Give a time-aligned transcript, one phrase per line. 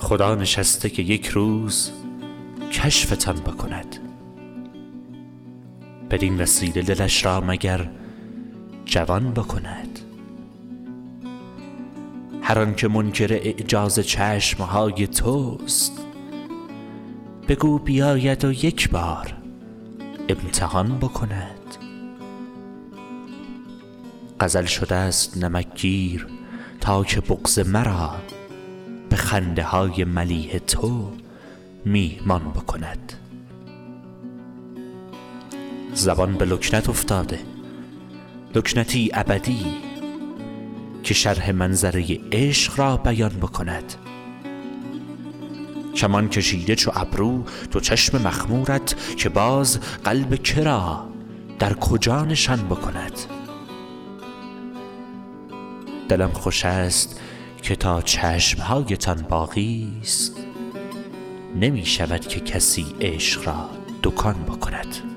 [0.00, 1.90] خدا نشسته که یک روز
[2.72, 3.96] کشفتان بکند.
[6.10, 7.90] بدین وسیله دلش را مگر
[8.84, 9.98] جوان بکند.
[12.42, 16.06] هر که منکر اعجاز چشمهای توست
[17.48, 19.34] بگو بیاید و یک بار
[20.28, 21.76] امتحان بکند.
[24.40, 26.26] غزل شده است نمکگیر
[26.80, 28.16] تا که بغض مرا
[29.20, 31.12] خنده های ملیح تو
[31.84, 33.12] میهمان بکند.
[35.94, 37.38] زبان به لکنت افتاده
[38.54, 39.66] لکنتی ابدی
[41.02, 43.94] که شرح منظره عشق را بیان بکند.
[45.94, 51.08] کمان کشیده چو ابرو تو چشم مخمورت که باز قلب کرا
[51.58, 53.18] در کجا نشان بکند؟
[56.08, 57.20] دلم خوش است
[57.62, 60.36] که تا چشمهایتان باقی است
[61.56, 63.70] نمی شود که کسی عشق را
[64.02, 65.09] دکان بکند.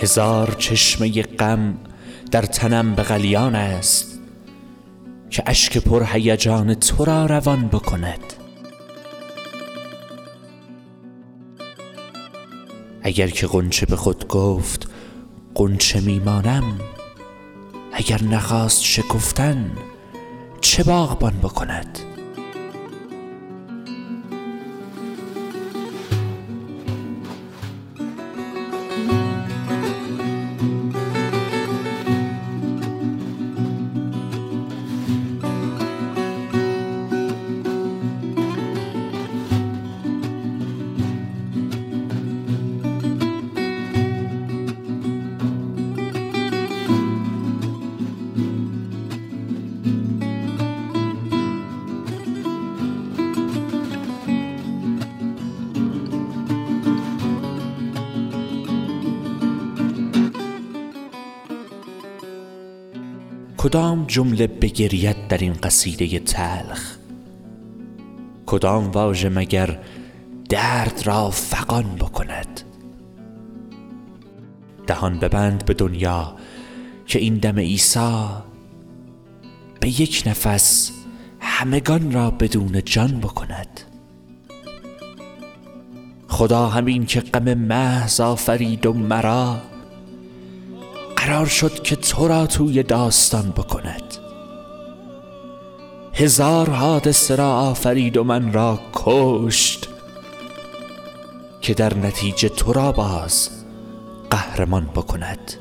[0.00, 1.78] هزار چشمه غم
[2.30, 4.18] در تنم به غلیان است
[5.30, 8.32] که اشک پر هیجان تو را روان بکند.
[13.02, 14.90] اگر که غنچه به خود گفت
[15.54, 16.80] غنچه می مانم.
[17.92, 19.70] اگر نخواست شکفتن
[20.60, 21.98] چه باغبان بکند؟
[63.62, 66.96] کدام جمله بگرید در این قصیده تلخ؟
[68.46, 69.78] کدام واژه مگر
[70.48, 72.60] درد را فغان بکند؟
[74.86, 76.36] دهان ببند به دنیا
[77.06, 78.26] که این دم عیسی
[79.80, 80.92] به یک نفس
[81.40, 83.80] همگان را بدون جان بکند.
[86.28, 89.69] خدا همین که غم محض آفرید و مرا
[91.30, 94.16] قرار شد که تو را توی داستان بکند.
[96.14, 99.88] هزار حادثه را آفرید و من را کشت
[101.60, 103.50] که در نتیجه تو را باز
[104.30, 105.52] قهرمان بکند.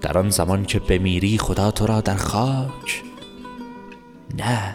[0.00, 3.02] در آن زمان که بمیری خدا تو را در خاک؟
[4.38, 4.74] نه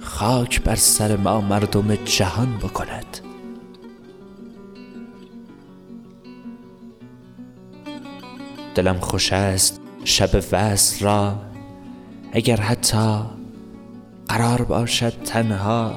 [0.00, 3.27] خاک بر سر ما مردم جهان بکند.
[8.78, 11.38] دلم خوش است شب وصل را
[12.32, 13.20] اگر حتی
[14.28, 15.94] قرار باشد تنها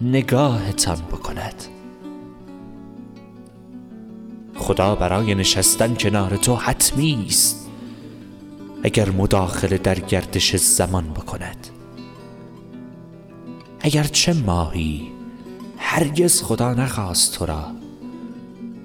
[0.00, 1.64] نگاهتان بکند.
[4.56, 7.68] خدا برای نشستن کنار تو حتمی است
[8.82, 11.66] اگر مداخله در گردش زمان بکند.
[13.80, 15.08] اگر چه ماهی
[15.76, 17.64] هرگز خدا نخواست تو را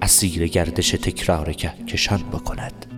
[0.01, 2.92] اسیر گردش تکرار کشان بکند.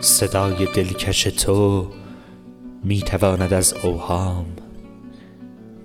[0.00, 1.90] صدای دلکش تو
[2.84, 4.46] می تواند از اوهام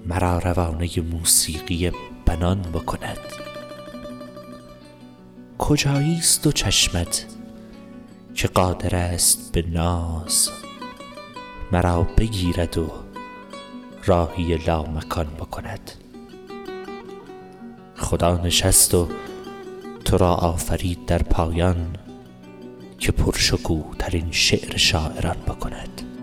[0.06, 1.92] مرا روانه موسیقی
[2.26, 3.18] بنان بکند.
[5.58, 7.26] کجایی است و چشمت
[8.36, 10.50] که قادر است به ناز؟
[11.72, 12.92] مرا بگیرد و
[14.06, 15.92] راهی لامکان بکند.
[17.96, 19.08] خدا نشست و
[20.06, 22.05] تو را آفرید در پایان.
[23.06, 26.15] که پرشکوه ترین شعر شاعران بکند.